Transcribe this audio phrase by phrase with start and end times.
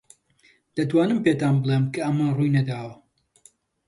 [0.75, 2.93] دەتوانم پێتان بڵێم کە ئەمە ڕووی نەداوە.